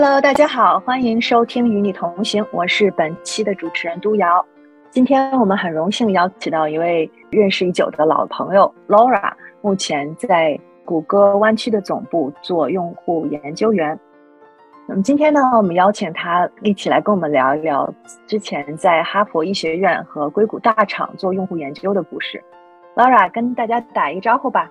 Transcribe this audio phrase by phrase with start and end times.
[0.00, 4.46] Hello，大家好，欢迎收听《与你同行》，我是本期的主持人都瑶。
[4.90, 13.98] 今天我们很荣幸邀请到一位认识已久的老朋友 Laura，目前在谷歌湾区的总部做用户研究员。
[14.86, 17.92] 那么今天呢，我们邀请他一起来跟我们聊一聊
[18.24, 22.40] 之前在哈佛医学院和硅谷大厂做用户研究的故事。
[22.94, 24.70] Laura，跟大家打一个招呼吧。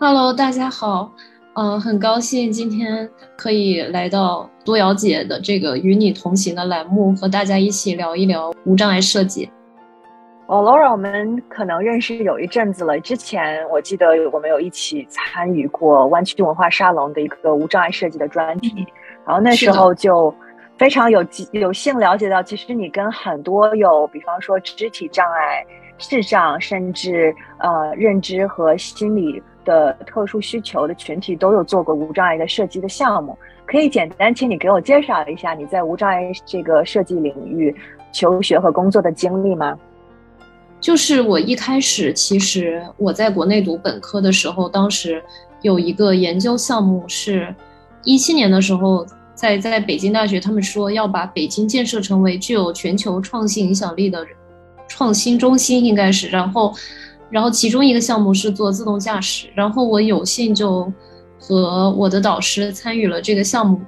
[0.00, 1.12] Hello，大家好。
[1.56, 9.48] 嗯，很高兴今天可以来到多瑶姐的这个与你同行的栏目，和大家一起聊一聊无障碍设计。
[10.46, 12.98] 哦，Laura，我们可能认识有一阵子了。
[12.98, 18.84] 之前我记得我们有一起参与过湾区文化沙龙的一个无障碍设计的专题，
[19.24, 20.34] 然后那时候就
[20.76, 25.64] 非常有有幸了解到，其实你跟很多有，比方说肢体障碍、
[25.98, 29.40] 视障，甚至呃认知和心理。
[29.64, 37.74] 的特殊需求的群体都有做过无障碍的设计的项目，可以简单请你给我介绍一下你在无障碍这个设计领域
[38.12, 39.78] 求学和工作的经历吗？
[40.80, 45.22] 就是我一开始其实我在国内读本科的时候，当时
[45.62, 47.54] 有一个研究项目是，
[48.04, 54.26] 一七年的时候在在北京大学，他们说要把北京建设成为具有全球创新影响力的
[54.86, 56.72] 创新中心，应该是，然后。
[57.30, 60.92] 然后其中一个项目是做自动驾驶，然后我有幸就
[61.38, 63.80] 和我的导师参与了这个项目。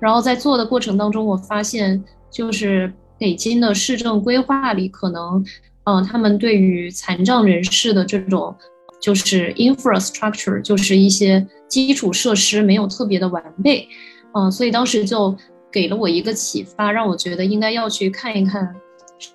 [0.00, 5.44] 然后在做的过程当中，我发现就是北京的市政规划里，可能，
[5.84, 8.54] 嗯，他们对于残障人士的这种
[9.00, 13.88] 就是 infrastructure，就是一些基础设施没有特别的完备，
[14.34, 15.34] 嗯，所以当时就
[15.72, 18.74] 给了我一个启发，让我觉得应该要去看一看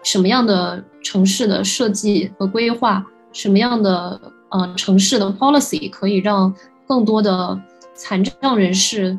[0.03, 3.03] 什么样的城市的设计和规划。
[3.31, 4.19] 什么样的
[4.49, 6.53] 呃城市的 policy 可以让
[6.87, 7.59] 更多的
[7.93, 9.17] 残障人士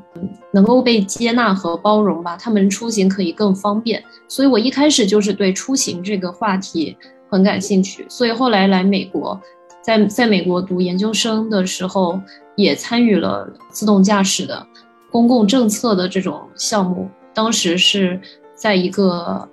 [0.53, 2.37] 能够被接纳和包容吧？
[2.37, 4.03] 他们出行可以更方便。
[4.27, 6.97] 所以我一开始就是对出行这个话题
[7.29, 8.05] 很感兴趣。
[8.09, 9.41] 所以后来来美国，
[9.83, 12.21] 在在美国读研究生的时候，
[12.57, 14.67] 也参与了自动驾驶的
[15.11, 17.09] 公共政策的这种项目。
[17.33, 18.21] 当时是
[18.55, 19.49] 在一个。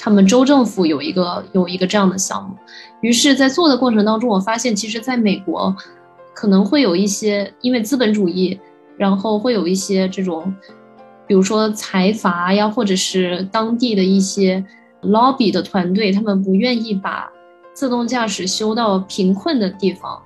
[0.00, 2.56] 他们州政府有一个有一个这样的项目，
[3.00, 5.74] 于是，在做的过程当中，我发现，其实在美国，
[6.32, 8.58] 可能会有一些因为资本主义，
[8.96, 10.54] 然后会有一些这种，
[11.26, 14.64] 比如说财阀呀，或者是当地的一些
[15.02, 17.28] lobby 的团队，他们不愿意把
[17.74, 20.22] 自动驾驶修到贫困的地方，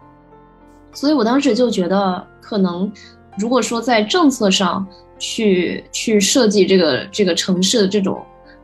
[0.93, 2.93] 所以我当时就觉得，可能
[3.39, 4.87] 如果说在政策上
[5.19, 8.23] 去去设计这个这个城市的这种。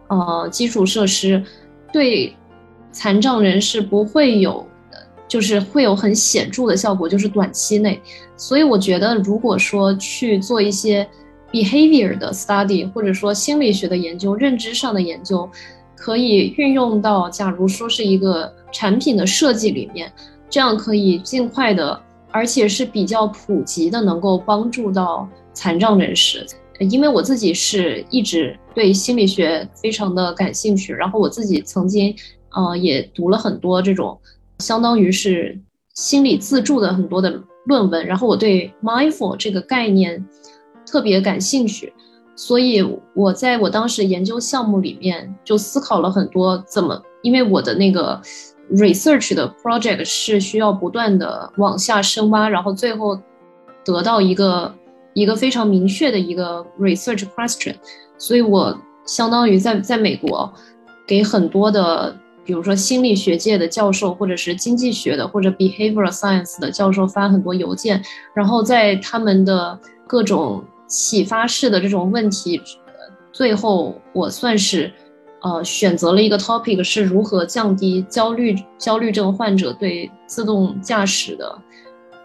[0.08, 1.42] 呃，基础设施
[1.92, 2.34] 对
[2.91, 4.66] 残障人士不会有，
[5.28, 8.00] 就是会有很显著的效果，就是短期内。
[8.36, 11.06] 所以我觉得，如果说去做一些
[11.52, 15.48] behavior 的 study，或者说心理学的研究、认知上的研究，
[15.96, 20.12] 可以运用到，假如说是一个产品的设计里面，
[20.48, 26.46] 这样可以尽快的，而且是比较普及的，能够帮助到残障人士。
[26.78, 32.15] 因为我自己是一直对心理学非常的感兴趣，然后我自己曾经，
[32.50, 34.16] 呃，也读了很多这种
[34.61, 35.59] 相当于是
[35.94, 40.25] 心理自助的很多的论文，然后我对 mindful 这个概念
[40.87, 41.93] 特别感兴趣，
[42.37, 42.81] 所以
[43.12, 48.23] 我在我当时研究项目里面就思考了很多怎么，因为我的那个
[48.70, 53.20] research 的 project 是需要不断的往下深挖，然后最后
[53.85, 54.73] 得到一个。
[55.19, 57.75] 一个非常明确的一个 research question，
[58.17, 60.53] 所以我相当于在在美国，
[61.09, 68.00] 给很多的，比如说心理学界的教授，或者是经济学的，或者 behavioral science 的教授发很多邮件，
[68.32, 69.76] 然后在他们的
[70.06, 72.61] 各种启发式的这种问题，
[73.32, 74.93] 最后我算是，
[75.43, 81.59] 呃，选择了一个 topic 是如何降低焦虑焦虑症患者对自动驾驶的。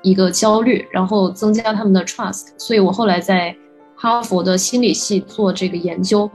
[0.04, 3.56] 一个焦虑，然后增加他们的 trust，所以我后来在
[3.96, 6.30] 哈佛的心理系做这个研究，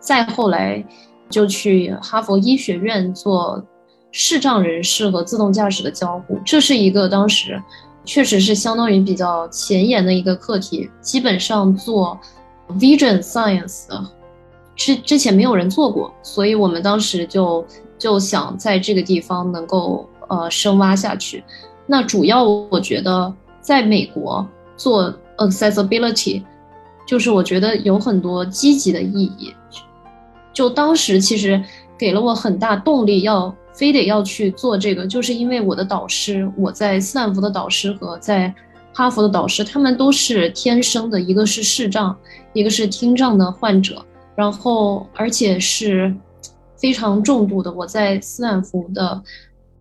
[0.00, 0.84] 再后来
[1.30, 3.64] 就去哈佛医学院做
[4.10, 7.62] 视障人士和自动驾驶的交互，这是一个当时
[8.04, 12.18] 确实是相当于比较前沿的一个课题，基本上做
[12.78, 14.04] vision science 的
[14.74, 17.64] 之之前没有人做过，所以我们当时就
[17.98, 21.44] 就想在这个地方能够呃深挖下去。
[21.90, 24.46] 那主要我觉得在美国
[24.76, 26.44] 做 accessibility，
[27.06, 29.52] 就是我觉得有很多积极的意义。
[30.52, 31.60] 就当时其实
[31.98, 38.52] 给了我很大动力，要非得要去做这个，就是因为我的导师，我在斯坦福的导师和在
[38.92, 42.14] 哈佛的导师，他们都是天生的，一个是视障，
[42.52, 46.12] 一个是听障的患者，然后而且是
[46.76, 47.72] 非常重度的。
[47.72, 49.22] 我在斯坦福的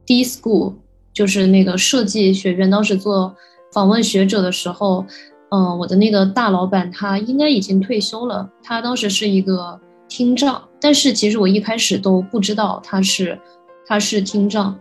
[0.06, 0.76] D School，
[1.18, 3.36] 就是那个设计学院，当时做
[3.72, 5.04] 访问学者的时候，
[5.50, 9.80] 嗯，我的那个大老板他应该已经退休了，他当时是一个。
[10.10, 13.38] 听障，但是其实我一开始都不知道他是，
[13.86, 14.74] 他是听障，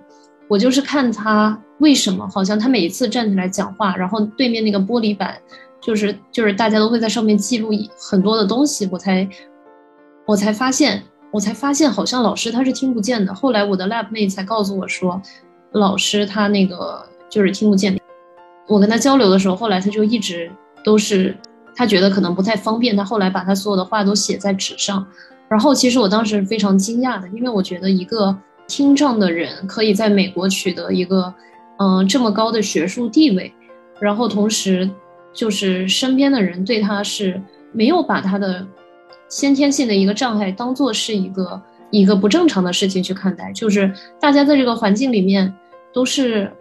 [0.47, 5.37] 我就是看他为什么，好像他每一次站起来讲话，然后对面那个玻璃板，
[5.81, 9.29] 就是就是大家都会在上面记录很多的东西，我才
[10.29, 11.03] 我才发现，
[11.33, 13.35] 我才发现好像老师他是听不见的。
[13.35, 15.21] 后来我的 lab 妹才告诉我说，
[15.79, 17.99] 老师他那个就是听不见。
[18.67, 20.51] 我跟他交流的时候，后来他就一直
[20.85, 21.37] 都是。
[21.79, 25.07] 他觉得可能不太方便，他后来把他所有的话都写在纸上。
[25.47, 28.35] 然后其实我当时非常惊讶的，因为我觉得一个
[28.67, 31.35] 听障的人可以在美国取得一个
[31.77, 33.53] 嗯这么高的学术地位，
[34.01, 34.89] 然后同时
[35.35, 37.39] 就是身边的人对他是
[37.73, 38.67] 没有把他的
[39.29, 45.55] 先天性的一个障碍当做是一个一个不正常的事情去看待，就是大家在这个环境里面
[45.97, 46.53] 都是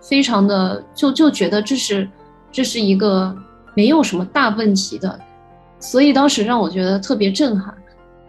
[0.00, 2.08] 非常的就就觉得这是
[2.50, 3.36] 这是一个。
[3.74, 5.20] 没有什么大问题的，
[5.78, 7.72] 所以当时让我觉得特别震撼。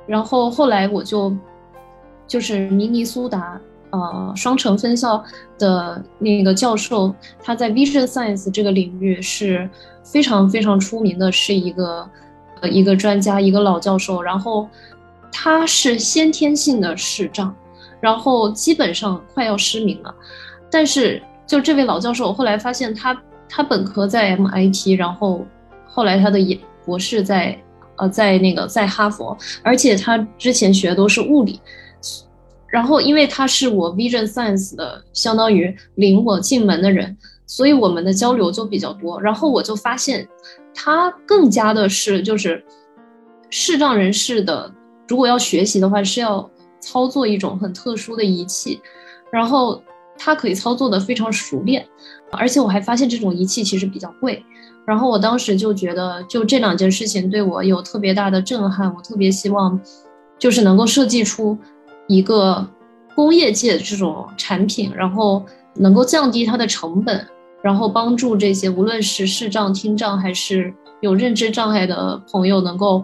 [0.05, 1.35] 然后后来我就，
[2.27, 3.59] 就是明尼苏达
[3.89, 5.23] 呃双城分校
[5.57, 7.11] 的那个教授，
[7.41, 9.67] 他在 Vision Science 这个领域是
[10.03, 12.07] 非常非常出名的，是一个
[12.61, 14.21] 呃一个专家，一个老教授。
[14.21, 14.69] 然后
[15.31, 17.55] 他是先天性的视障，
[17.99, 20.13] 然后基本上快要失明了。
[20.71, 23.19] 但是就这位老教授，我后来发现他。
[23.51, 25.43] 他本科在 MIT，然后
[25.87, 27.59] 后来他的研博士在
[27.95, 31.59] 呃在那个在哈佛，而且他之前学的都是物理，
[32.67, 37.17] 然后因为他是我 Vision Science 的相当于领我进门的人，
[37.47, 39.19] 所以我们的交流就比较多。
[39.19, 40.29] 然后我就发现
[40.71, 42.63] 他更加的是就是
[43.49, 44.71] 视障人士的，
[45.07, 46.47] 如果要学习的话是要
[46.79, 48.79] 操作一种很特殊的仪器，
[49.31, 49.81] 然后
[50.19, 51.83] 他可以操作的非常熟练。
[52.31, 54.43] 而且我还发现这种仪器其实比较贵，
[54.85, 58.93] 然后我当时就觉得，就这两件事情对我有特别大的震撼。
[58.93, 59.79] 我特别希望，
[60.37, 61.57] 就是能够设计出
[62.07, 62.67] 一个
[63.15, 65.43] 工业界的这种产品，然后
[65.73, 67.25] 能够降低它的成本，
[67.63, 70.71] 然后帮助这些无论是视障、听障还是
[71.01, 73.03] 有认知障碍的朋友，能够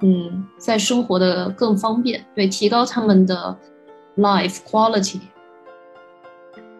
[0.00, 3.56] 嗯，在生活的更方便，对，提高他们的
[4.18, 5.20] life quality。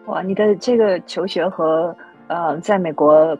[0.09, 1.95] 哇，你的这个求学和
[2.27, 3.37] 呃，在美国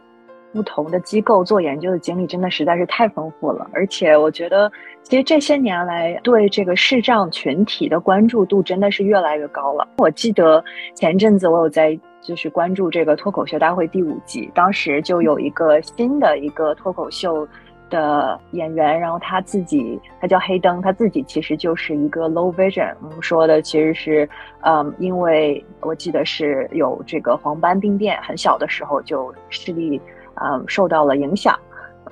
[0.52, 3.68] 不同的机构做研究的经历，真的实在是太丰富了。
[3.72, 4.70] 而且我觉得，
[5.02, 9.88] 其实这些年来对这个视障群体的关注度真的是越来越高了。
[9.98, 10.62] 我记得
[10.94, 17.46] 前阵子我有在就是关注这个脱口秀大会第五季，当时就有一个新的一个脱口秀。
[17.90, 22.94] 的演员，然后他自己，他叫黑灯，他自己其实就是一个 low vision。
[23.02, 24.26] 我们说的其实是，
[24.62, 30.00] 嗯，因为我记得是有这个黄斑病变，很小的时候就视力，
[30.36, 31.54] 嗯，受到了影响，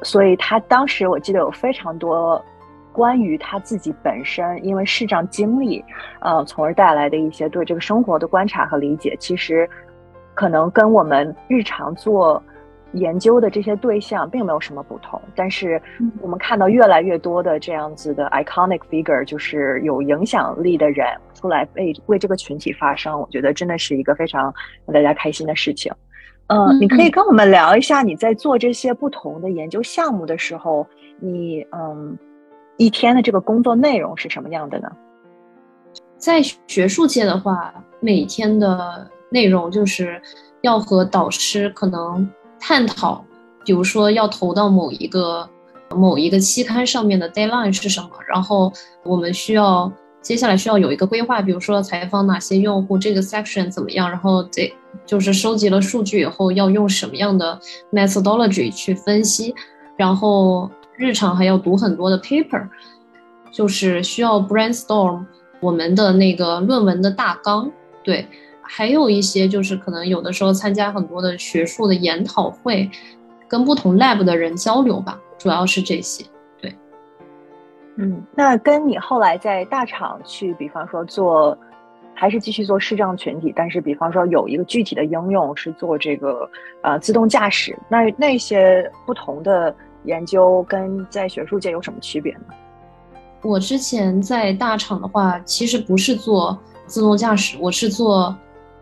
[0.03, 2.45] 所以他当时我记得有非常多
[2.93, 5.83] 关于他自己本身因为视障经历，
[6.21, 9.67] 呃，从而带来的一些对这个生活的观察和理解，其实
[10.35, 12.43] 可能跟我们日常做。
[12.93, 15.81] 研究的这些对象并没有什么不同，但是
[16.23, 24.53] 我们看到越来越多的这样子的 iconic figure，就是有影响力的人出来为为这个群体发声，我觉得真的是一个非常
[24.87, 25.93] 让大家开心的事情。
[26.47, 30.87] 嗯，你可以跟我们聊一下你在做这些不同的研究项目的时候，
[31.21, 32.17] 你嗯
[32.79, 34.91] 一天的这个工作内容是什么样的呢？
[36.17, 40.19] 在学术界的话，每天的内容就是
[40.63, 42.27] 要和导师可能。
[42.61, 43.25] 探讨，
[43.65, 45.49] 比如说要投到某一个
[45.91, 48.73] 某一个期刊上面的 deadline 是什么，然后
[49.05, 54.73] 我们需要接下来需要有一个规划，比如说采访哪些用户，这个 section 怎么样，然后这
[55.07, 57.59] 就是收集了数据以后要用什么样的
[57.93, 59.55] methodology 去分析，
[59.97, 62.67] 然后日常还要读很多的 paper，
[63.53, 65.25] 就是需要 brainstorm
[65.61, 67.71] 我们的那个论文的大纲，
[68.03, 68.27] 对，
[68.69, 72.89] 还有一些就是可能有的时候参加很多的学术的研讨会，
[73.49, 76.23] 跟不同 lab 的人交流吧，主要是这些。
[76.61, 76.73] 对，
[77.97, 81.57] 嗯，那跟你后来在大厂去，比方说做，
[82.15, 86.49] 还是继续做视障群体，但是比方说有一个具体的应用是做这个
[86.83, 92.55] 呃自动驾驶，那那些不同的研究跟在学术界有什么区别呢？
[93.43, 98.37] 我之前在大厂的话，其实不是做自动驾驶，我是做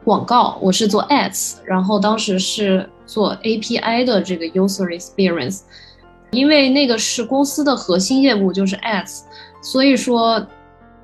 [0.06, 5.62] 广告，我是做 ads，然后当时是做 API 的这个 user experience，
[6.30, 9.22] 因为那个是公司的核心业务就是 ads，
[9.60, 10.46] 所以说，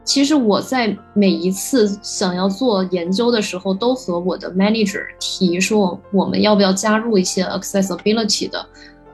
[0.05, 8.65] 其实我在每一次想要做研究的时候，都和我的 manager 提说，我们要不要加入一些 accessibility 的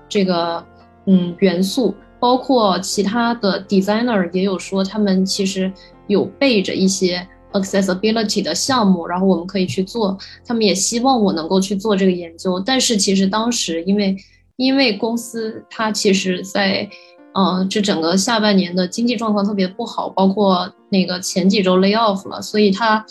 [0.07, 0.63] 这个
[1.07, 1.95] 嗯元素。
[2.21, 5.73] 包括其他的 designer 也有说，他们其实
[6.09, 10.17] 有备着一些 accessibility 的项目，然后我们可以去做。
[10.47, 14.17] 他们也希望我能够去做这个研究，但是其实当时因为
[14.57, 16.89] 因为公司它其实在，
[17.35, 23.05] 嗯，这整个下半年的经济状况特别不好，包括那个前几周 lay off 了，所以他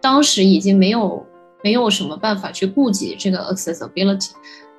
[0.00, 1.24] 当时已经没有
[1.62, 4.30] 没有什么办法去顾及这个 accessibility。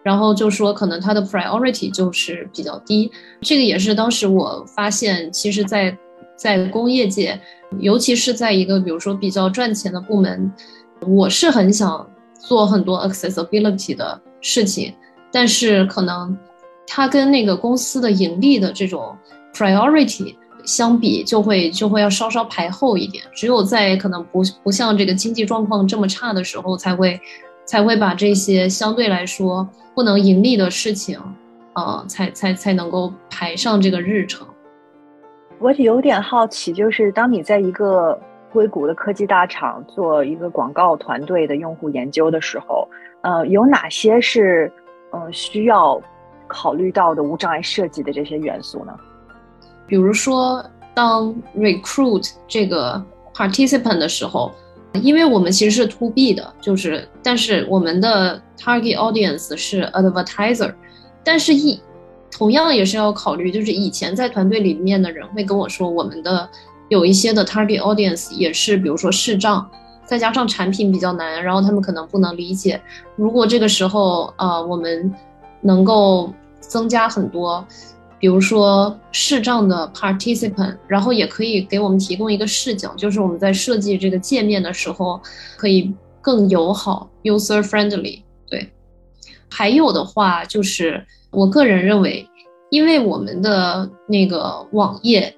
[0.03, 5.97] 然后就说，可能它的 priority 就是比较低，这个也是当时我发现，其实，在
[6.35, 7.39] 在工业界，
[7.79, 10.51] 尤其是在一个比如说比较赚钱的部门，
[11.07, 12.09] 我是很想
[12.39, 14.93] 做很多 accessibility 的事情，
[15.31, 16.37] 但是可能
[16.85, 19.15] 它跟那个公司的盈利的这种
[19.53, 20.35] priority
[20.65, 23.23] 相比，就会就会要稍稍排后一点。
[23.33, 27.19] 只有在可能不不像这个经济状况这么差的时候，才会
[27.65, 29.67] 才会把这些相对来说。
[29.95, 31.19] 不能盈利的事情，
[31.75, 34.47] 呃，才才才能够排上这个日程。
[35.63, 38.19] 我有点好奇，就是当你在一个
[38.51, 42.85] 硅谷的科技大厂做一个广告团队的用户研究的时候，
[43.21, 44.69] 呃，有哪些是
[45.13, 46.01] 嗯需要
[46.47, 48.93] 考虑到的无障碍设计的这些元素呢？
[49.87, 50.61] 比如说，
[50.93, 53.01] 当 recruit 这个
[53.33, 54.51] participant 的时候。
[55.01, 60.71] 因为我们其实是 to B 的，就是，但是我们的 target audience 是 advertiser，
[61.23, 61.81] 但是一
[62.33, 66.49] 同样也是要考虑，就是以前在团队里面的人会跟我说，我们的
[66.89, 69.69] 有一些的 target audience 也是，比如说视障，
[70.03, 72.81] 再加上产品比较难，然后他们可能不能理解。
[73.15, 75.13] 如果这个时候，呃，我们
[75.61, 77.65] 能够增加很多。
[78.19, 85.19] 比如说视障的 participant，然后也可以给我们提供一个视角，就是我们在设计这个界面的时候，
[85.57, 88.21] 可以更友好，user friendly。
[88.49, 88.71] 对，
[89.49, 92.29] 还有的话就是我个人认为，
[92.69, 95.35] 因为我们的那个网页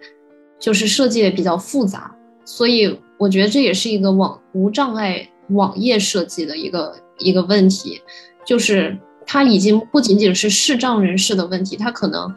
[0.59, 8.01] 就是设计的比较复杂，所以我觉得这也是一个网无障碍网页设计的一个一个问题，
[8.45, 12.35] 就是它已经不仅仅是视障人士的问题，它可能。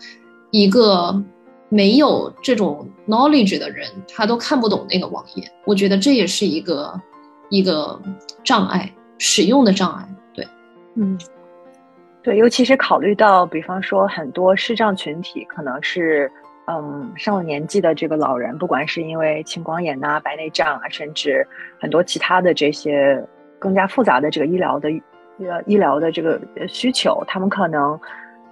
[0.50, 1.22] 一个
[1.68, 5.46] 没有这种 knowledge 的人，他都看不懂那个网页。
[5.66, 6.98] 我觉得这也是一个
[7.50, 8.00] 一个
[8.42, 10.08] 障碍，使用的障碍。
[10.32, 10.48] 对，
[10.96, 11.18] 嗯，
[12.28, 16.30] 对，尤其是考虑到，比方说很多视障群体，可能是
[16.66, 21.42] 嗯上了年纪的这个老人，不管是因为青光眼呐、白内障啊，甚至
[21.80, 23.26] 很多其他的这些
[23.58, 24.90] 更加复杂的这个医疗的
[25.38, 27.98] 呃医疗的这个需求，他们可能。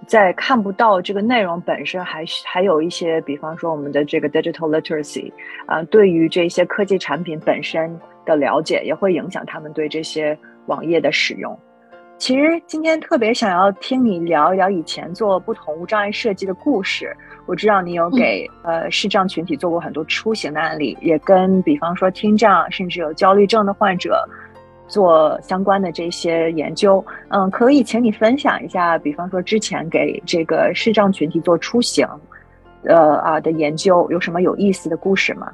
[0.05, 5.33] 在看不到这个内容本身，还还有一些，比方说我们的这个 digital literacy，
[5.65, 11.59] 啊，对于这些科技产品本身的了解，也会影响他们对这些网页的使用。
[12.17, 17.15] 其实今天特别想要听你聊一聊以前做不同无障碍设计的故事。
[17.45, 24.27] 我知道你有给呃视障群体做过很多出行的案例，也跟比方说听障甚至有焦虑症的患者。
[24.89, 32.07] 做相关的这些研究，嗯，可以请你分享一下，比方说之前给这个视障群体做出行，
[32.85, 35.51] 呃啊的研究，有什么有意思的故事吗？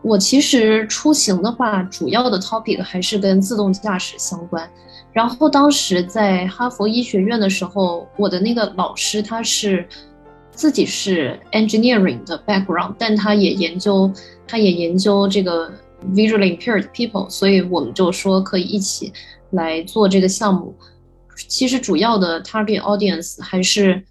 [0.00, 4.66] 我其实出行的话，主要的 topic 还是跟自动驾驶相关。
[5.12, 9.86] 然后当时在哈佛医学院的时候，我的那个老师他是
[10.50, 14.10] 自己是 engineering 的 background，但他也研究，
[14.46, 15.70] 他也研究这个。
[16.14, 19.12] Visually impaired people，所以我们就说可以一起
[19.50, 20.74] 来做这个项目。
[21.46, 24.02] 其实主要的 target audience 还是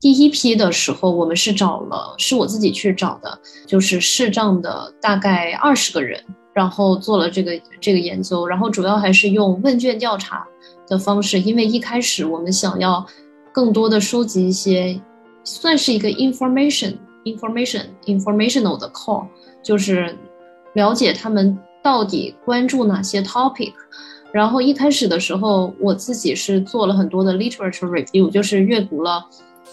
[0.00, 8.46] 第一批的时候，我们是找了，是我自己去找的，就是视障的大概二十个人，然后做了这个这个研究。
[8.46, 10.46] 然后主要还是用问卷调查
[10.86, 13.04] 的方式，因为一开始我们想要
[13.52, 15.00] 更多的收集一些，
[15.44, 16.94] 算是一个 information
[17.24, 19.26] information informational 的 call，
[19.62, 20.16] 就是
[20.74, 23.72] 了解他们到底关注哪些 topic。
[24.32, 29.24] 然后一开始的时候，我自己是做了很多的 literature review，就是阅读了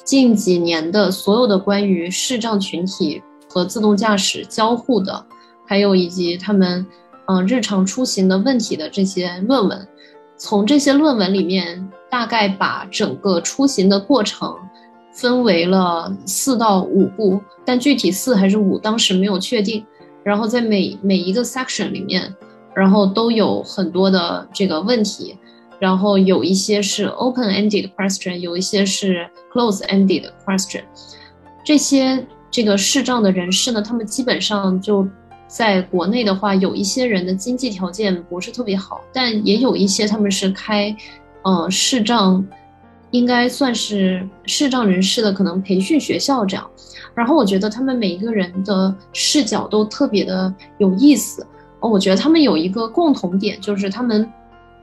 [0.04, 5.26] 近几年的所有的关于视障群体和自动驾驶交互的，
[5.72, 6.86] 还有以及他们
[7.28, 9.88] 嗯日常出行的问题的这些论文。
[10.36, 14.54] 从这些论文里面，大概把整个出行的过程
[15.14, 19.86] 分为了四到五步，但具体四还是五，当时没有确定。
[20.26, 22.36] 然后在每每一个 section 里面，
[22.76, 25.38] 然后都有很多的这个问题，
[25.80, 30.84] 然后有一些是 open-ended question，有一些是 close-ended question。
[31.64, 35.08] 这些这个视障的人士呢，他们基本上就。
[35.52, 40.96] 在国内的话，有一些人的经济条件不是特别好，但也有一些他们是开，
[41.44, 42.42] 呃，视障，
[43.12, 46.66] 应该算是视障人士的可能培训学校这样。
[47.14, 51.46] 然后我觉得他们每一个人的视角都特别的有意思。
[51.82, 54.32] 哦，我觉得他们有一个共同点，就是他们，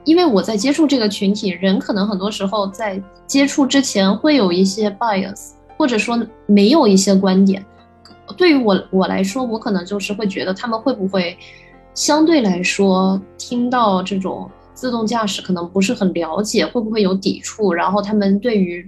[0.03, 7.65] 因为我在接触这个群体，人可能很多时候在接触之前会有一些 bias，或者说没有一些观点。
[8.37, 11.37] 对于我我来说，我可能就是会觉得他们会不会
[11.93, 17.73] 相对来说听到这种自动驾驶可能不是很了解，会不会有抵触？
[17.73, 18.87] 然后他们对于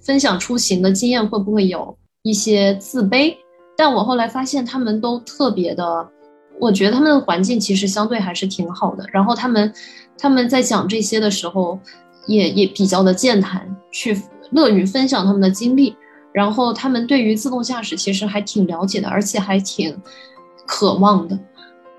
[0.00, 3.34] 分享出行的经验会不会有一些自卑？
[3.76, 6.08] 但我后来发现他们都特别的，
[6.58, 9.04] 我觉得他们的环境其实相对还是挺好的。
[9.12, 9.72] 然后他们
[10.16, 11.78] 他们在讲这些的时候，
[12.26, 14.16] 也也比较的健谈，去
[14.50, 15.94] 乐于分享他们的经历。
[16.36, 19.96] 然后他们对于自动驾驶其实还挺了解的，而且还挺
[20.66, 21.38] 渴望的，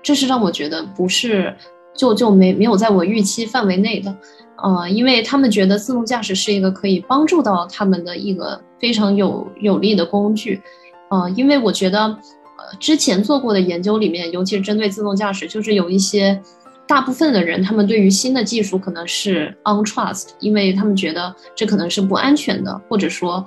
[0.00, 1.52] 这是让我觉得不是
[1.96, 4.16] 就就没没有在我预期范围内的，
[4.62, 10.62] 呃，因为他们觉得自动驾驶是一个可以帮助到他们的一个非常有有利的工具，
[11.10, 16.40] 呃，因为我觉得呃之前做过的研究里面，尤其是针对自动驾驶，就是有一些
[16.86, 23.44] 大部分的人，他们对于新的技术可能是 untrust，因为他们觉得这可能是不安全的，或者说。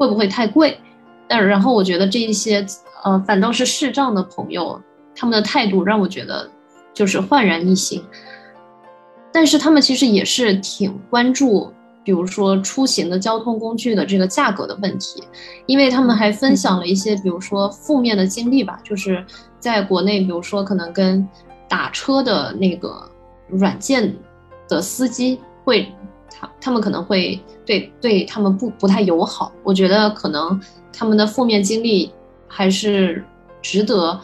[0.00, 0.80] 会不会太贵？
[1.28, 2.64] 但然后我觉得这一些
[3.04, 4.80] 呃，反倒是视障的朋友，
[5.14, 6.50] 他们的态度让我觉得
[6.94, 8.02] 就是焕然一新。
[9.30, 11.70] 但是他们其实也是挺关注，
[12.02, 15.22] 比如说出行的交通工具的这个价格的问题，
[15.66, 19.22] 因为他们还分享了一些，比如说负面的经历吧，就是
[19.58, 21.28] 在国内，比如说可能跟
[21.68, 23.06] 打车的那个
[23.48, 24.16] 软件
[24.66, 25.92] 的司机会。
[26.60, 30.60] 他们可能会对对他们不不太友好，我觉得可能
[30.92, 32.12] 他们的负面经历
[32.46, 33.24] 还是
[33.60, 34.20] 值得，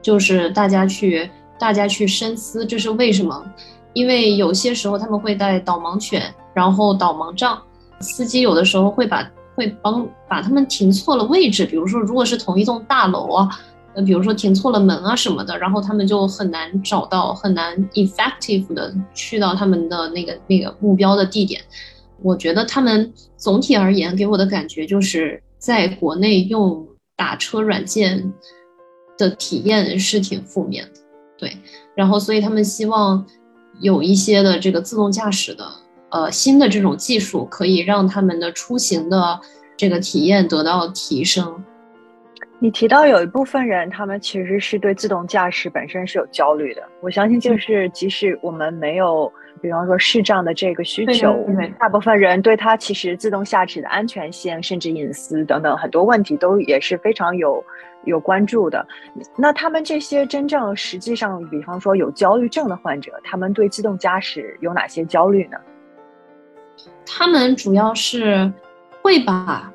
[0.00, 3.44] 就是大家去大家去深思，这是为什么？
[3.92, 7.60] 因为有些时候他们会带导盲犬，然后导盲杖，
[8.00, 13.60] 司机有的时候会把会帮把他们停错了位置，比如说如果是同一栋大楼啊。
[13.94, 21.60] 呃，比如说停错了门啊什么的，然后他们就很难找到，很难 effective 的去到他们的那个那个目标的地点。
[22.22, 28.32] 我觉得他们总体而言给我的感觉就是在国内用打车软件
[29.18, 31.00] 的体验是挺负面的，
[31.36, 31.56] 对。
[31.94, 33.26] 然后所以他们希望
[33.80, 35.68] 有一些的这个自动驾驶的
[36.10, 39.40] 呃新的这种技术，可以让他们的出行的
[39.76, 41.62] 这个体验得到提升。
[42.62, 46.82] 你提到有一部分人，他们其实是对自动驾驶本身是有焦虑的。
[47.00, 51.36] 我相信，就是即使我们没有，比方说视障的这个需求，
[51.76, 57.64] 大部分人对它其实自动驾驶的安全性、甚至隐私等等很多问题都也是非常有
[58.04, 58.86] 有关注的。
[59.36, 65.56] 那他们这些真正实际上，比方说有焦虑症的患者，他们对自动驾驶有哪些焦虑呢？
[67.04, 68.52] 他们主要是
[69.02, 69.68] 会把。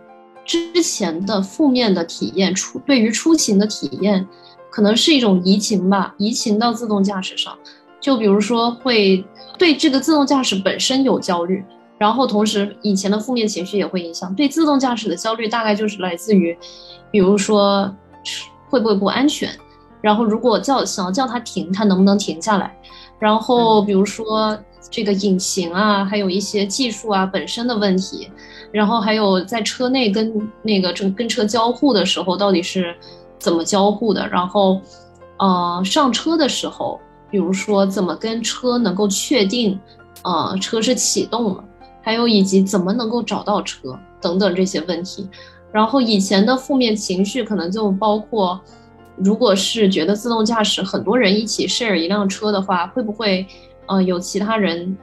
[0.47, 4.25] 之前的负面的体验，出对于出行的体验，
[4.71, 7.55] 可能是一种移情吧，移情到自动驾驶上。
[7.99, 9.23] 就比如说，会
[9.57, 11.63] 对这个自动驾驶本身有焦虑，
[11.97, 14.33] 然后同时以前的负面情绪也会影响。
[14.33, 16.57] 对自动驾驶的焦虑，大概就是来自于，
[17.11, 17.93] 比如说
[18.69, 19.49] 会不会不安全，
[19.99, 22.73] 然后如果叫想要叫它停，它能不能停下来，
[23.19, 24.57] 然后比如说
[24.89, 28.29] 这个引擎啊，还有一些技术啊本身的问题。
[28.69, 32.93] 然后还有在车内跟那个正跟车交互的时候，到底是
[33.39, 34.27] 怎么交互的？
[34.27, 34.81] 然后，
[35.37, 36.99] 呃，上车的时候，
[37.31, 39.79] 比如说怎么跟车能够确定，
[40.23, 41.63] 呃，车是启动了，
[42.01, 45.27] 还有以及怎么能够找到车等等这些问题。
[45.71, 48.59] 然后以前的负面情绪可能就包括，
[49.15, 53.47] 如果是觉得自动驾驶很多人一起 share 一辆车的话，会不会，
[53.87, 54.97] 呃，有其他人？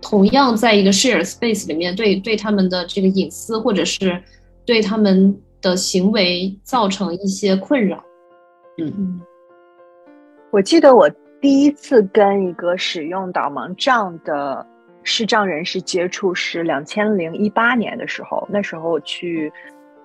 [0.00, 4.22] 同样在一个 share space 里面，对对他们的这个隐私，或者是
[4.64, 8.00] 对他们的行为造成一些困扰。
[8.76, 9.20] 嗯嗯，
[10.52, 11.10] 我记得我
[11.40, 14.64] 第一次跟一个使用导盲杖的
[15.02, 19.52] 视障人士接触是两千零一八年的时候，那时候去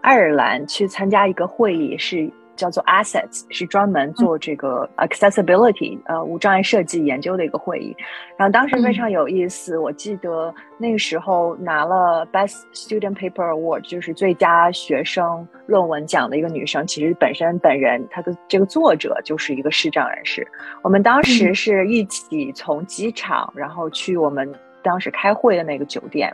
[0.02, 2.28] 爱尔兰去参加一个会议是。
[2.56, 7.96] 叫做 Assets，是专门做这个 accessibility 呃无障碍设计研究的一个会议。
[8.38, 20.48] 然后当时非常有意思，我记得那个时候拿了 Best Student Paper Award，就是最佳学生论文奖的一个女生，其实本身本人她的这个作者就是一个视障人士。
[20.82, 26.34] 我们当时是一起从机场，然后去我们当时开会的那个酒店。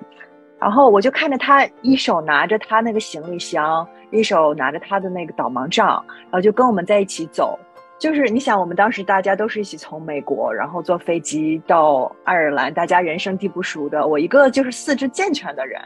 [0.60, 7.58] 然后我就看着他一手拿着他那个行李箱，一手拿着他的那个导盲杖，然后就跟我们在一起走。
[7.98, 14.08] 就是你想，我们当时大家都是一起从美国，然后坐飞机到爱尔兰，大家人生地不熟的。
[14.08, 15.82] 我一个就是四肢健全的人，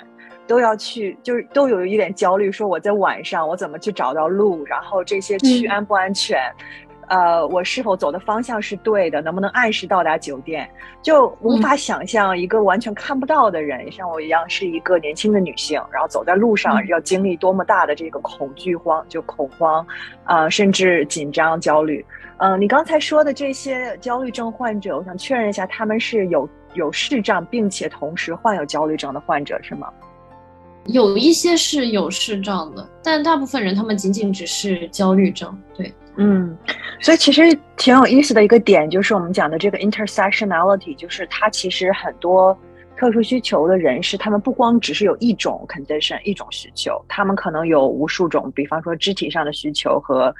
[0.45, 6.39] 都要去，就是都有一点焦虑，说我在晚上我怎么去找到路，然后这些区安不安全。
[7.07, 9.21] 呃，我是否走的方向是对的？
[9.21, 10.69] 能不能按时到达酒店？
[11.01, 19.85] 就无法想象一个完全看不到的人，像我一样是一个年轻的女性，然后走在路上要经历多么大的这个恐惧慌，就恐慌，
[20.23, 22.05] 啊，甚至紧张、焦虑。
[22.37, 29.91] 嗯，你刚才说的这些焦虑症患者，我想确认一下，他们是有有视障，并且同时患有焦虑症的患者是吗？
[30.87, 35.57] 有一些是有视障的，但大部分人他们仅仅只是焦虑症。
[35.73, 35.93] 对。
[36.15, 36.55] 嗯，
[36.99, 37.41] 所以其实
[37.75, 42.55] 挺有意思的一个点，就是我们讲的这个 intersectionality，就是它其实很多
[42.95, 50.31] 特殊需求的人士，他们不光只是有一种 condition 一种需求，他们可能有无数种，比方说肢体上的需求和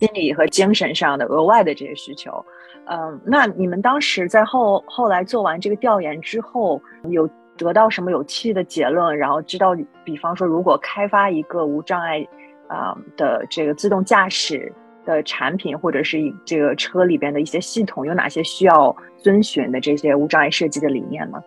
[0.00, 2.44] 心理和精神上的额外的这些需求。
[2.86, 9.16] 嗯，那你们当时在后后来做完这个调研之后，有得到什么有趣的结论？
[9.16, 12.26] 然后知道，比方说，如果开发一个无障碍
[12.66, 14.72] 啊的这个自动驾驶。
[15.04, 21.38] 的产品或者是这个车里边的一些系统有哪些需要遵循的这些无障碍设计的理念呢？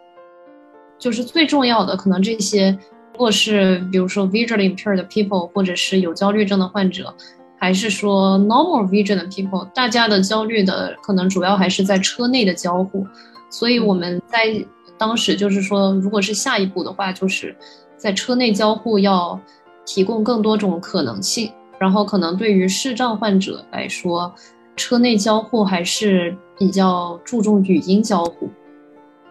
[0.98, 2.70] 就是最重要的，可能这些，
[3.12, 7.14] 如果是比如说 visually impaired people，或者是有焦虑症的患者，
[7.60, 13.06] 还是说 normal vision 的 people，大家的焦虑的可能主要还是在车内的交互。
[13.50, 14.66] 所以我们在
[14.98, 17.56] 当时就是说，如果是下一步的话，就是
[17.98, 19.40] 在车内交互要
[19.86, 21.52] 提供更多种可能性。
[21.84, 24.34] 然后可能对于视障患者来说，
[24.78, 28.50] 车内交互还是比较注重语音交互。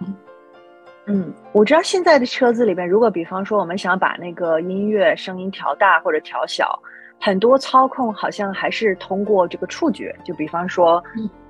[0.00, 0.14] 嗯
[1.06, 6.78] 嗯，我知道现在的车子里边，如果比方说我们想把那个音乐声音调大或者调小，
[7.18, 10.14] 很多操控好像还是通过这个触觉。
[10.22, 11.02] 就比方说，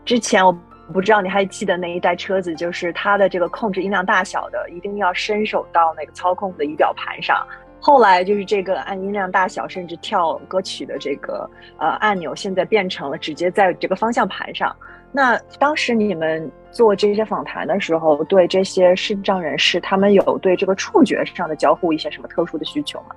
[0.05, 0.57] 之前我
[0.93, 7.45] 不知道你还记得那一代车子，就是它的这个控制音量大小的，一定要伸手到那个操控的仪表盘上。
[7.85, 14.75] 后来就是这个按音量大小，甚至跳歌曲的这个呃按钮，现在变成了直接在这个方向盘上。
[15.11, 23.17] 那当时你们做这些访谈的时候，对这些视障人士，他们有对这个触觉上的交互一些什么特殊的需求吗？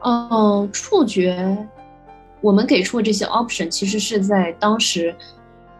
[0.00, 1.56] 嗯，触觉，
[2.40, 5.14] 我们给出的这些 option 其实是在当时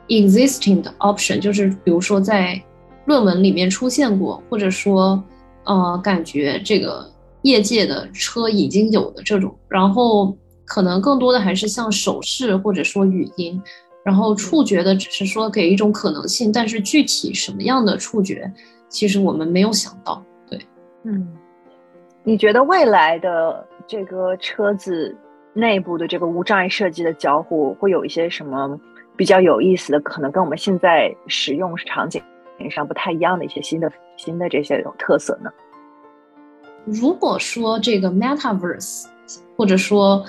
[0.06, 2.62] existing 的 option，就是比如说在
[3.06, 5.20] 论文里面出现过，或者说。
[5.64, 7.10] 呃，感觉这个
[7.42, 13.62] 业界的车已经有的这种，然后可能更多的还是像手势或者说语音，
[14.04, 18.52] 然后触觉的只是说给一种可能性，但是具体什么样的触觉，
[18.88, 20.22] 其实我们没有想到。
[20.48, 20.58] 对，
[21.04, 21.26] 嗯，
[22.22, 25.16] 你觉得未来的这个车子
[25.52, 28.78] 内部的这个无障碍设计的交互会有一些什么
[29.16, 32.22] 比较有意思的，可能跟我们现在使用场景？
[32.70, 35.50] 上不太一样的一些新的新的这些有特色呢。
[36.84, 39.06] 如果说这个 Metaverse
[39.56, 40.24] 或者说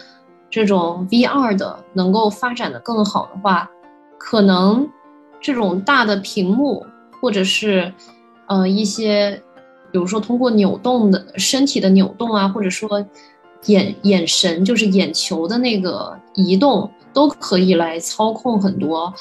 [0.50, 3.70] 这种 VR 的能够发展的更好的话，
[4.18, 4.90] 可能
[5.42, 6.86] 这种大的屏幕
[7.22, 7.94] 或者是
[8.48, 9.42] 呃一些，
[9.92, 13.06] 比如说通过扭动的身体的扭动啊，或者说
[13.66, 19.14] 眼眼神就是眼球的那个移动，都可以来操控很多。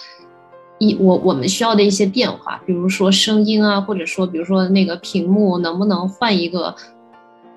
[0.78, 6.74] 一我我们需要的一些变化，比如说声音啊，或者说比如说那个屏幕能不能换一个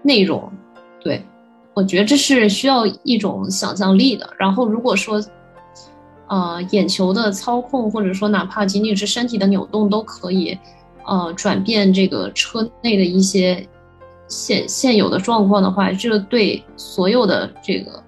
[0.03, 0.51] 内容？
[1.03, 1.23] 对
[1.73, 4.29] 我觉得这是需要一种想象力的。
[4.37, 5.19] 然后如果说
[6.27, 10.55] 呃眼球的操控，或者说哪怕仅仅是身体的扭动都可以
[11.05, 13.67] 呃转变这个车内的一些
[14.27, 18.03] 现现有的状况的话，这对所有的这个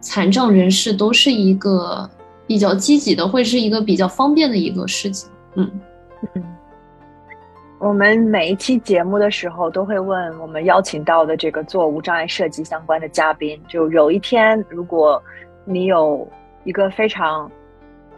[0.00, 2.08] 残障人士都是一个。
[2.52, 5.30] 比较积极的，会是一个比较方便的一个事情。
[5.54, 5.80] 嗯
[6.34, 6.42] 嗯，
[7.78, 15.22] 我们每一期节目的时候都会问我们邀请到的这个做无障碍设计相关的嘉宾，就有一天如果
[15.64, 16.28] 你有
[16.64, 17.50] 一个非常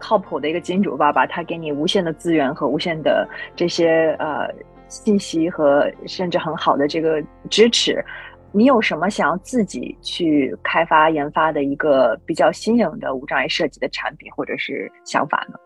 [0.01, 4.49] 靠谱的一个金主爸爸，他给你无限的资源和无限的这些呃
[4.89, 8.05] 信息和甚至很好的这个支持，
[8.57, 15.59] 你有什么想要自己去开发研发的一个比较新颖的无障碍设计的产品或者是想法呢？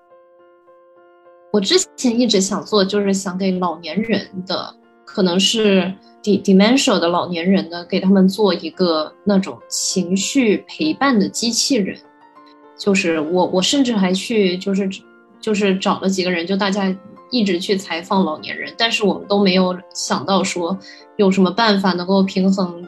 [1.52, 4.74] 我之前一直想做，就是想给老年人的，
[5.04, 11.98] 可能是 d dementia 的老年人的，给他们做一个那种情绪陪伴的机器人。
[12.78, 14.88] 就是我，我甚至还去，就是
[15.40, 16.94] 就是找了几个人，就大家
[17.30, 20.78] 一直去采访老年人，但是我们都没有想到说
[21.18, 22.82] 有什么办法能够平衡，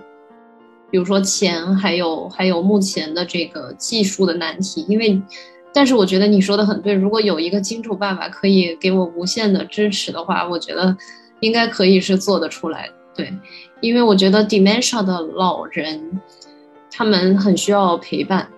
[0.90, 5.22] 比如说钱，还有还有目前的这个技术的难题，因为。
[5.72, 10.96] 但是我觉得你说的很对，如果有一个金主爸爸可以给我无限的支持的话，我觉得
[11.38, 12.90] 应该可以是做得出来。
[13.14, 13.32] 对，
[13.80, 16.20] 因为我觉得 dementia 的老人，
[16.90, 18.48] 他们很需要陪伴，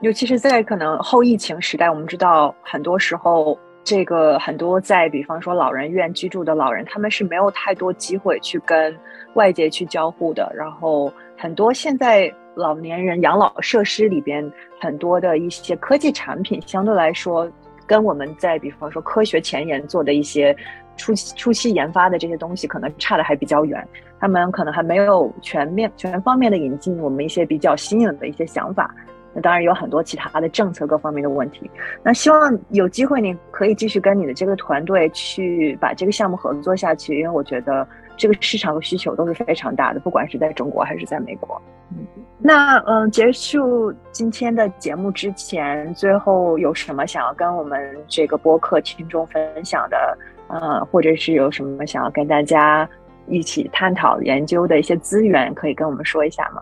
[0.00, 8.96] 尤其是在可能后疫情时代，我们知道很多时候，这个很多在比方说老人院居住的老人，他们是没有太多机会去跟
[9.34, 12.32] 外界去交互的，然后很多现在。
[12.54, 14.46] 老年人养老设施里边
[14.78, 17.50] 很多的一些科技产品，相对来说，
[17.86, 20.54] 跟我们在比方说科学前沿做的一些
[20.94, 23.82] 初期初期研发的这些东西，可能差的还比较远。
[24.20, 28.94] 他们可能还没有全面全方面的引进我们一些比较新颖的一些想法。
[29.34, 31.70] 那当然有很多其他的政策各方面的问题。
[32.02, 41.60] 那希望有机会你可以继续跟你的这个团队去把这个项目合作下去，因为我觉得这个市场的需求都是非常大的，不管是在中国还是在美国。
[41.90, 42.06] 嗯。
[42.38, 50.18] 那嗯，结束今天的节目之前，最后有什么想要跟我们这个播客听众分享的？
[50.48, 52.86] 呃，或者是有什么想要跟大家
[53.26, 56.60] 一起探讨研究的一些资源，可以跟我们说一下吗？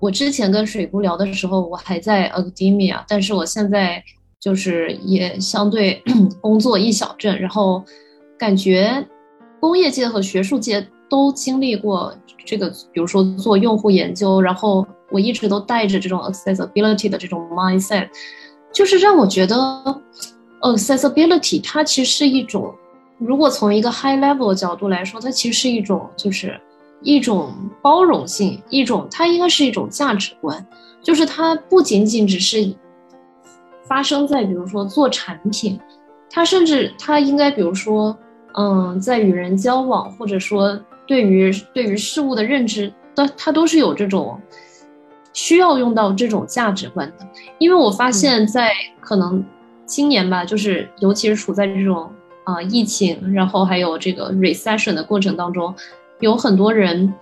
[0.00, 4.02] 我之前跟水姑聊的时候，我还在 academia，但是我现在
[4.40, 6.02] 就是也相对
[6.40, 7.84] 工作一小阵，然后
[8.38, 9.06] 感觉
[9.60, 12.12] 工业界和学术界都经历过
[12.44, 14.86] 这个，比如说做用户研究，然后。
[15.12, 18.08] 我一直都带着这种 accessibility 的这种 mindset，
[18.72, 19.56] 就是让我觉得
[20.60, 22.72] accessibility 它其实是一种，
[23.18, 26.56] 如果从一个 high level 角度来说，它其实是一种就是
[27.02, 30.66] 一种包容性，一种它应该是一种价值观，
[31.02, 32.74] 就是它不仅仅只是
[33.86, 35.78] 发生在比如说做产品，
[36.30, 38.16] 它甚至它应该比如说
[38.54, 44.40] 嗯，在与人交往或者说对于对于事物的认知，它它都是有这种。
[45.32, 47.24] 需要用到这种价值观的，
[47.58, 49.42] 因为我发现，在可能
[49.86, 52.10] 今年吧，就是尤其是处在这种
[52.42, 55.72] 啊疫情，然后还有这个 recession 的过程当中，
[56.20, 57.12] 有很多人，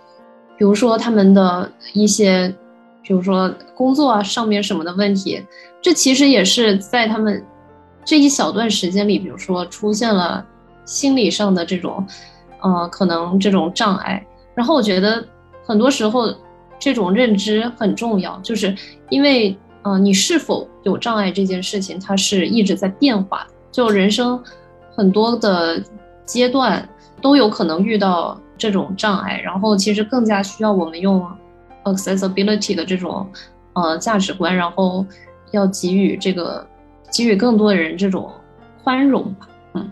[0.56, 2.54] 比如说他们的一些，
[3.02, 5.42] 比如说工作啊上面什么的问题，
[5.80, 7.42] 这其实也是在他们
[8.04, 10.44] 这一小段时间里，比如说出现了
[10.84, 12.06] 心理上的这种，
[12.60, 14.24] 呃，可能这种障碍。
[14.54, 15.24] 然后我觉得
[15.64, 16.34] 很多时候。
[16.80, 18.72] 这种认知很重要，就是
[19.10, 23.44] 因为，呃，你是否有障碍这件事情，它是一直在变化。
[23.72, 24.40] 就人生
[24.94, 25.82] 很多的
[26.24, 26.88] 阶段
[27.20, 31.26] 都有可能遇到这种障碍，然后其实更加需要我们用
[31.84, 33.26] accessibility 的这种
[33.72, 35.06] 呃价值观，然后
[35.52, 36.66] 要给予这个
[37.12, 38.30] 给予更多的人这种
[38.82, 39.48] 宽容吧。
[39.74, 39.90] 嗯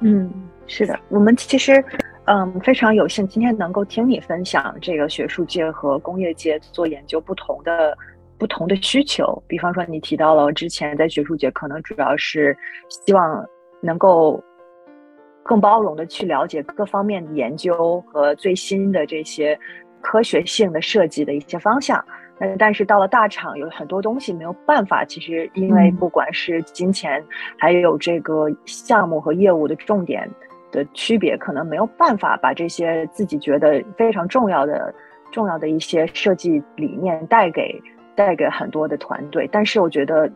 [0.00, 0.32] 嗯，
[0.66, 1.84] 是的，我们其实。
[2.26, 7.96] 嗯，非常有幸今天能够听你分享这个学术界和工业界做研究不同的
[8.38, 9.42] 不同的需求。
[9.48, 12.56] 比方说，你提到了之前在学术界可能主要是
[12.88, 13.44] 希望
[13.80, 14.40] 能够
[15.42, 19.58] 更包容的去了解各方面的研究和最新的这些
[20.00, 22.04] 科学性的设计的一些方向。
[22.38, 25.04] 那但是到了大厂，有很多东西没有办法。
[25.04, 27.24] 其实因为不管是金钱，
[27.58, 30.28] 还有这个项目和业务的重点。
[30.72, 34.94] 的区别可能没有办法把这些自己觉得非常重要的、
[35.32, 37.82] 重要的一些设计理念带给
[38.14, 40.30] 带给很多的团队，但是我觉得，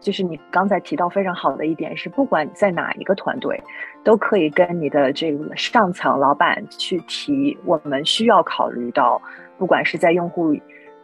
[0.00, 3.60] 就是你刚才提到非常好的一点是，不管在哪一个团队，
[4.02, 9.20] 都可以跟你的这个上层老板去提，我们需要考虑到，
[9.56, 10.54] 不管是在用户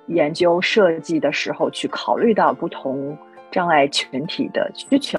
[0.07, 3.16] 研究设计的时候，去考虑到不同
[3.50, 5.18] 障碍群体的需求，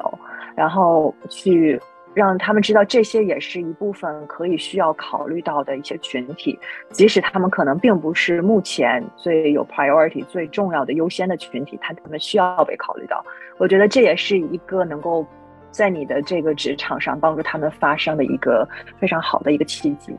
[0.55, 1.79] 然后去。
[2.15, 6.57] 让他们知道这些也是一部分可以需要考虑到的一些群体，
[6.89, 13.23] 即使他们可能并不是目前最有 priority 最重要的优先的群体，他他们需要被考虑到。
[13.57, 15.25] 我觉得这也是一个能够
[15.71, 18.65] 在你的这个职场上帮助他们发声的一个
[18.97, 20.15] 非常好的一个契机。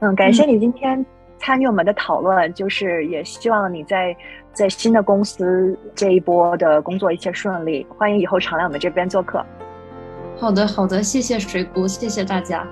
[0.00, 1.04] 嗯，感谢你今天
[1.38, 4.16] 参与我们的讨论，就是也希望你在
[4.52, 7.86] 在新的公司这一波的工作一切顺利。
[7.96, 9.44] 欢迎以后常来我们这边做客。
[10.38, 12.66] 好的，好的，谢谢水谷，谢谢大家。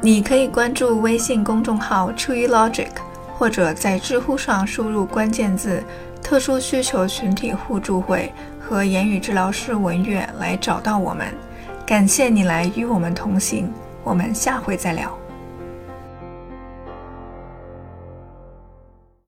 [0.00, 2.90] 你可以关注微信公众号“出于 Logic”，
[3.38, 5.82] 或者在知乎上输入关键字
[6.20, 11.26] “特殊需求群体互助会”和“言语治疗师文月”来找到我们。
[11.86, 13.72] 感谢你来与我们同行，
[14.02, 15.21] 我们下回再聊。